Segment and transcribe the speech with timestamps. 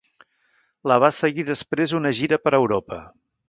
[0.93, 3.03] La va seguir després una gira per Europa.